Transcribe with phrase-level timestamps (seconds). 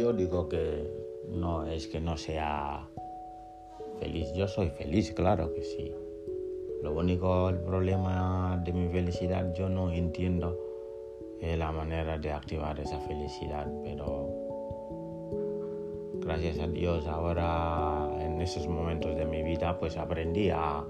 [0.00, 0.90] yo digo que
[1.28, 2.88] no es que no sea
[3.98, 4.32] feliz.
[4.32, 5.92] Yo soy feliz, claro que sí.
[6.82, 10.58] Lo único, el problema de mi felicidad, yo no entiendo
[11.40, 14.28] eh, la manera de activar esa felicidad, pero
[16.14, 20.82] gracias a Dios ahora en esos momentos de mi vida pues aprendí a,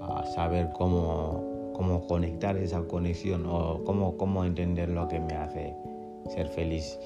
[0.00, 5.76] a saber cómo, cómo conectar esa conexión o cómo, cómo entender lo que me hace
[6.28, 6.98] ser feliz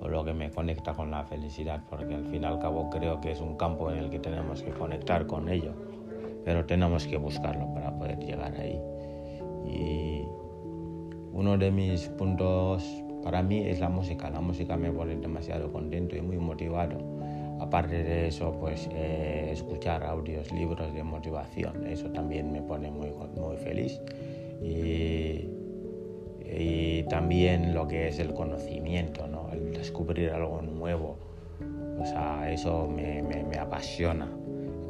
[0.00, 3.20] o lo que me conecta con la felicidad, porque al fin y al cabo creo
[3.20, 5.72] que es un campo en el que tenemos que conectar con ello,
[6.44, 8.80] pero tenemos que buscarlo para poder llegar ahí.
[9.66, 10.24] Y
[11.32, 12.84] uno de mis puntos
[13.24, 14.28] para mí es la música.
[14.30, 16.98] La música me pone demasiado contento y muy motivado.
[17.58, 23.10] Aparte de eso, pues eh, escuchar audios, libros de motivación, eso también me pone muy,
[23.36, 24.00] muy feliz.
[27.04, 29.50] Y también lo que es el conocimiento, ¿no?
[29.52, 31.18] el descubrir algo nuevo.
[32.00, 34.26] O sea, eso me, me, me apasiona.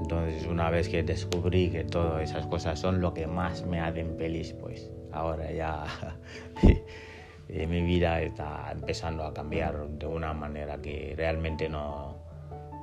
[0.01, 4.17] Entonces, una vez que descubrí que todas esas cosas son lo que más me hacen
[4.17, 5.85] feliz, pues ahora ya
[7.49, 12.17] mi vida está empezando a cambiar de una manera que realmente no,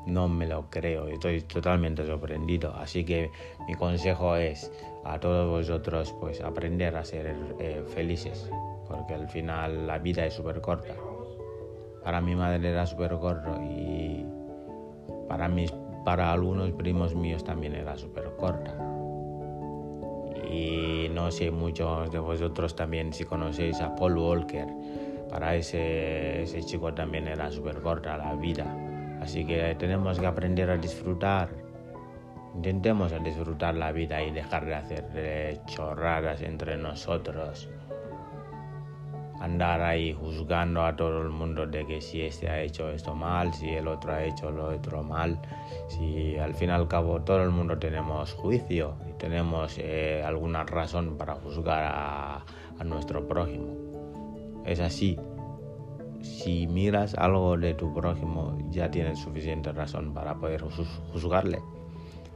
[0.08, 1.08] no me lo creo.
[1.08, 2.74] Estoy totalmente sorprendido.
[2.76, 3.32] Así que
[3.66, 4.72] mi consejo es
[5.06, 8.50] a todos vosotros pues aprender a ser eh, felices.
[8.92, 10.94] Porque al final la vida es súper corta.
[12.04, 14.26] Para mi madre era súper corto y
[15.28, 15.72] para, mis,
[16.04, 18.76] para algunos primos míos también era súper corta
[20.52, 24.68] y no sé muchos de vosotros también si conocéis a Paul Walker.
[25.30, 28.66] Para ese, ese chico también era súper corta la vida.
[29.22, 31.50] Así que tenemos que aprender a disfrutar.
[32.54, 37.70] Intentemos a disfrutar la vida y dejar de hacer eh, chorradas entre nosotros
[39.42, 43.52] andar ahí juzgando a todo el mundo de que si este ha hecho esto mal,
[43.54, 45.40] si el otro ha hecho lo otro mal,
[45.88, 50.64] si al fin y al cabo todo el mundo tenemos juicio y tenemos eh, alguna
[50.64, 52.46] razón para juzgar a,
[52.78, 53.76] a nuestro prójimo.
[54.64, 55.18] Es así.
[56.22, 60.62] Si miras algo de tu prójimo, ya tienes suficiente razón para poder
[61.12, 61.60] juzgarle.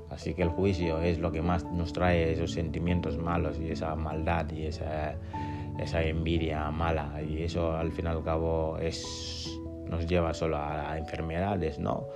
[0.10, 3.94] Así que el juicio es lo que más nos trae esos sentimientos malos y esa
[3.96, 5.18] maldad y esa
[5.80, 9.50] esa envidia mala y eso al fin y al cabo es,
[9.86, 12.08] nos lleva solo a, enfermedades ¿no?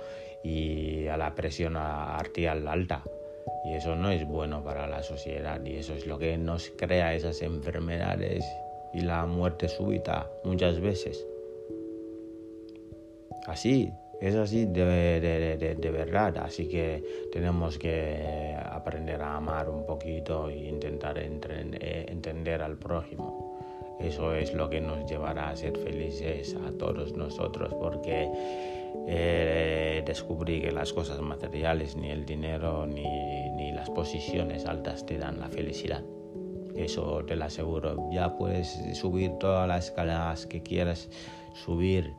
[0.42, 3.02] y a la presión arterial alta
[3.64, 7.14] y eso no es bueno para la sociedad y eso es lo que nos crea
[7.14, 8.44] esas enfermedades
[8.92, 11.26] y la muerte súbita muchas veces.
[13.46, 20.68] Así, es así de, verdad, así que tenemos que aprender a amar un poquito e
[20.68, 23.49] intentar eh, entender al prójimo.
[24.00, 28.30] Eso es lo que nos llevará a ser felices a todos nosotros porque
[29.06, 35.18] eh, descubrí que las cosas materiales, ni el dinero, ni, ni las posiciones altas te
[35.18, 36.02] dan la felicidad.
[36.76, 38.08] Eso te lo aseguro.
[38.10, 41.10] Ya puedes subir todas las escaleras que quieras
[41.52, 42.14] subir,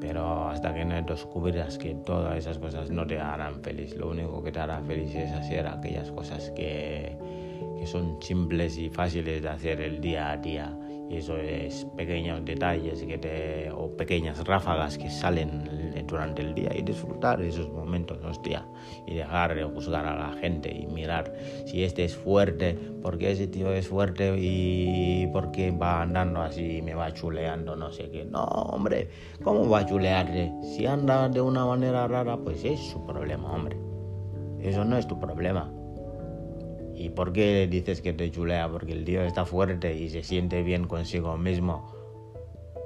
[0.00, 3.94] pero hasta que no descubras que todas esas cosas no te harán feliz.
[3.96, 7.16] Lo único que te hará feliz es hacer aquellas cosas que,
[7.78, 10.76] que son simples y fáciles de hacer el día a día
[11.10, 16.70] y eso es pequeños detalles que te, o pequeñas ráfagas que salen durante el día
[16.74, 18.64] y disfrutar esos momentos, hostia,
[19.08, 21.32] y dejar de juzgar a la gente y mirar
[21.66, 26.82] si este es fuerte, porque ese tío es fuerte y porque va andando así y
[26.82, 28.24] me va chuleando, no sé qué.
[28.24, 29.08] No, hombre,
[29.42, 30.52] ¿cómo va a chulearte?
[30.62, 33.76] Si anda de una manera rara, pues es su problema, hombre.
[34.60, 35.72] Eso no es tu problema.
[37.00, 38.70] ¿Y por qué dices que te chulea?
[38.70, 41.90] Porque el tío está fuerte y se siente bien consigo mismo.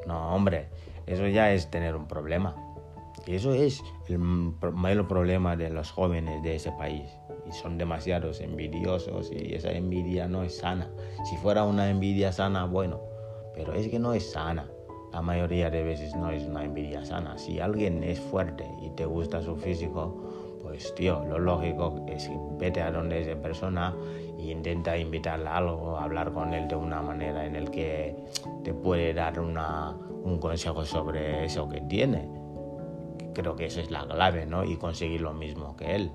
[0.07, 0.69] No, hombre,
[1.05, 2.55] eso ya es tener un problema.
[3.27, 7.11] Y eso es el mayor problema de los jóvenes de ese país.
[7.45, 10.89] Y son demasiados envidiosos y esa envidia no es sana.
[11.29, 13.01] Si fuera una envidia sana, bueno,
[13.53, 14.71] pero es que no es sana.
[15.13, 17.37] La mayoría de veces no es una envidia sana.
[17.37, 22.37] Si alguien es fuerte y te gusta su físico, pues tío, lo lógico es que
[22.59, 23.95] vete a donde esa persona
[24.41, 28.17] e intenta invitarle a algo, hablar con él de una manera en el que
[28.65, 29.93] te puede dar una,
[30.25, 32.29] un consejo sobre eso que tiene.
[33.35, 34.65] Creo que esa es la clave, ¿no?
[34.65, 36.11] Y conseguir lo mismo que él.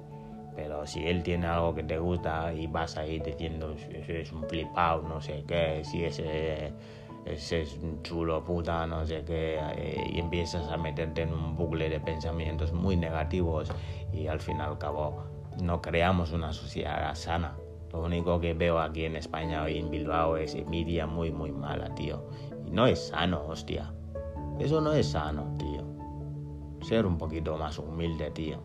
[0.57, 3.73] Pero si él tiene algo que te gusta y vas ahí diciendo,
[4.09, 6.73] es un flipado, no sé qué, si ese
[7.25, 11.89] ese es chulo puta, no sé qué, eh, y empiezas a meterte en un bucle
[11.89, 13.71] de pensamientos muy negativos
[14.11, 15.23] y al fin y al cabo
[15.61, 17.55] no creamos una sociedad sana.
[17.91, 21.93] Lo único que veo aquí en España y en Bilbao es envidia muy, muy mala,
[21.95, 22.23] tío.
[22.65, 23.91] Y no es sano, hostia.
[24.59, 25.83] Eso no es sano, tío.
[26.85, 28.59] ser un poquito más humilde, tío.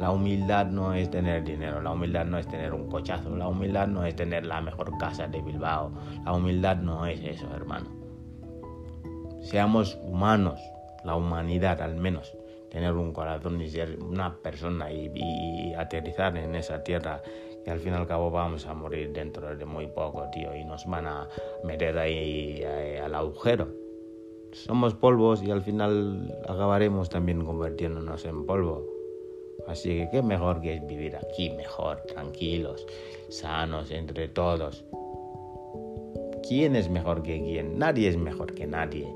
[0.00, 3.86] La humildad no es tener dinero, la humildad no es tener un cochazo, la humildad
[3.86, 5.92] no es tener la mejor casa de Bilbao,
[6.24, 7.90] la humildad no es eso, hermano.
[9.42, 10.58] Seamos humanos,
[11.04, 12.34] la humanidad al menos,
[12.70, 17.20] tener un corazón y ser una persona y, aterrizar en esa tierra
[17.62, 20.64] que al fin y al cabo vamos a morir dentro de muy poco, tío, y
[20.64, 21.28] nos van a
[21.62, 23.68] meter ahí eh, al agujero.
[24.52, 28.99] Somos polvos y al final acabaremos también convirtiéndonos en polvo.
[29.66, 32.86] Así que qué mejor que vivir aquí, mejor, tranquilos,
[33.28, 34.84] sanos entre todos.
[36.46, 37.78] ¿Quién es mejor que quién?
[37.78, 39.06] Nadie es mejor que nadie.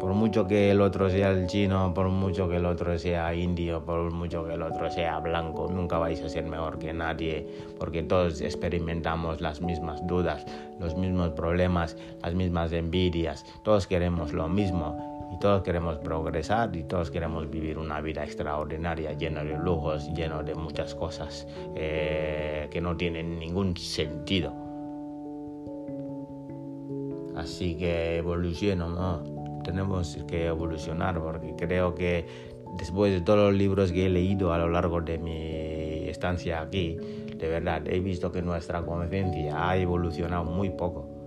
[0.00, 3.84] Por mucho que el otro sea el chino, por mucho que el otro sea indio,
[3.84, 7.46] por mucho que el otro sea blanco, nunca vais a ser mejor que nadie,
[7.78, 10.44] porque todos experimentamos las mismas dudas,
[10.80, 16.82] los mismos problemas, las mismas envidias, todos queremos lo mismo y todos queremos progresar y
[16.84, 22.80] todos queremos vivir una vida extraordinaria, llena de lujos, llena de muchas cosas eh, que
[22.80, 24.52] no tienen ningún sentido.
[27.34, 29.42] Así que evoluciono, ¿no?
[29.62, 32.26] tenemos que evolucionar porque creo que
[32.76, 36.96] después de todos los libros que he leído a lo largo de mi estancia aquí,
[37.36, 41.21] de verdad he visto que nuestra conciencia ha evolucionado muy poco.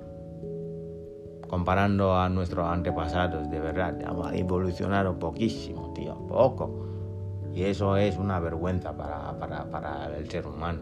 [1.48, 6.86] Comparando a nuestros antepasados, de verdad, ha evolucionado poquísimo, tío, poco.
[7.54, 10.82] Y eso es una vergüenza para, para, para el ser humano.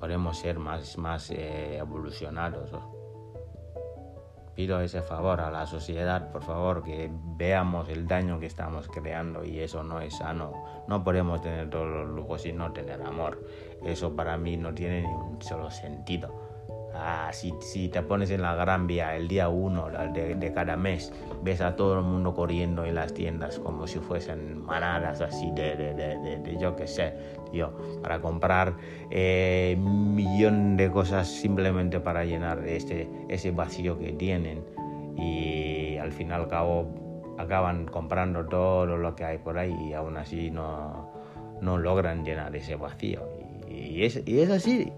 [0.00, 2.72] Podemos ser más, más eh, evolucionados
[4.56, 9.44] pido ese favor a la sociedad, por favor, que veamos el daño que estamos creando
[9.44, 10.64] y eso no es sano.
[10.88, 13.46] No podemos tener todos los lujos y no tener amor.
[13.84, 16.45] Eso para mí no tiene ni un solo sentido.
[16.98, 21.12] Ah, si, si, te pones en la Gran Vía el día 1 de, cada mes,
[21.42, 25.76] ves a todo el mundo corriendo en las tiendas como si fuesen manadas así de,
[25.76, 27.14] de, de yo qué sé,
[27.52, 27.72] tío,
[28.02, 28.74] para comprar
[29.10, 34.64] eh, millón de cosas simplemente para llenar ese, ese vacío que tienen
[35.16, 39.92] y al fin y al cabo acaban comprando todo lo que hay por ahí y
[39.92, 41.10] aún así no,
[41.60, 43.22] no logran llenar ese vacío.
[43.68, 44.92] Y, es, y es así,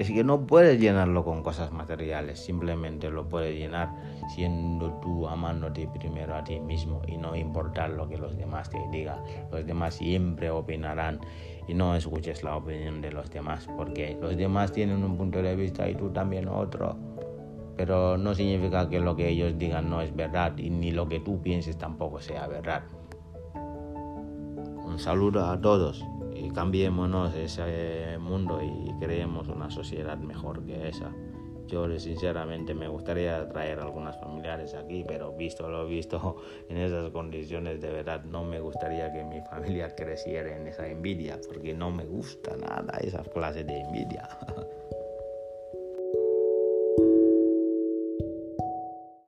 [0.00, 3.90] es que no puedes llenarlo con cosas materiales, simplemente lo puedes llenar
[4.34, 8.80] siendo tú amándote primero a ti mismo y no importar lo que los demás te
[8.90, 9.18] digan.
[9.52, 11.20] Los demás siempre opinarán
[11.68, 15.54] y no escuches la opinión de los demás porque los demás tienen un punto de
[15.54, 16.96] vista y tú también otro.
[17.76, 21.20] Pero no significa que lo que ellos digan no es verdad y ni lo que
[21.20, 22.84] tú pienses tampoco sea verdad.
[23.54, 26.02] Un saludo a todos
[26.48, 31.12] cambiémonos ese mundo y creemos una sociedad mejor que esa.
[31.66, 36.36] Yo sinceramente me gustaría traer algunas familiares aquí, pero visto lo visto
[36.68, 41.38] en esas condiciones, de verdad no me gustaría que mi familia creciera en esa envidia,
[41.46, 44.28] porque no me gusta nada esa clase de envidia.